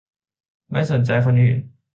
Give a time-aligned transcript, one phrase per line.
[0.71, 1.57] ไม่สนใจคนอื่น